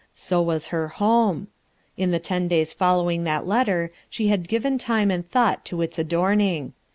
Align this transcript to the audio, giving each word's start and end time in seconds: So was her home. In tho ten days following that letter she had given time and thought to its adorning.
So 0.15 0.41
was 0.41 0.69
her 0.73 0.87
home. 0.87 1.47
In 1.95 2.09
tho 2.09 2.17
ten 2.17 2.47
days 2.47 2.73
following 2.73 3.23
that 3.25 3.45
letter 3.45 3.91
she 4.09 4.29
had 4.29 4.47
given 4.47 4.79
time 4.79 5.11
and 5.11 5.29
thought 5.29 5.63
to 5.65 5.83
its 5.83 5.99
adorning. 5.99 6.73